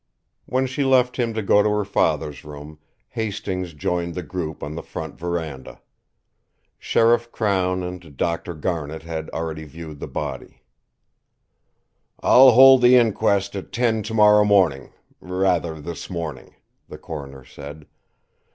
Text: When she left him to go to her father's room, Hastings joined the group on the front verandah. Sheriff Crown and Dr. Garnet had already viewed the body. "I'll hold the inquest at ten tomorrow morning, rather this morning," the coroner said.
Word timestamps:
When 0.47 0.65
she 0.65 0.83
left 0.83 1.17
him 1.17 1.35
to 1.35 1.43
go 1.43 1.61
to 1.61 1.69
her 1.69 1.85
father's 1.85 2.43
room, 2.43 2.79
Hastings 3.09 3.75
joined 3.75 4.15
the 4.15 4.23
group 4.23 4.63
on 4.63 4.73
the 4.73 4.81
front 4.81 5.13
verandah. 5.13 5.79
Sheriff 6.79 7.31
Crown 7.31 7.83
and 7.83 8.17
Dr. 8.17 8.55
Garnet 8.55 9.03
had 9.03 9.29
already 9.29 9.63
viewed 9.63 9.99
the 9.99 10.07
body. 10.07 10.63
"I'll 12.19 12.49
hold 12.53 12.81
the 12.81 12.95
inquest 12.95 13.55
at 13.55 13.71
ten 13.71 14.01
tomorrow 14.01 14.43
morning, 14.43 14.91
rather 15.19 15.79
this 15.79 16.09
morning," 16.09 16.55
the 16.89 16.97
coroner 16.97 17.45
said. 17.45 17.85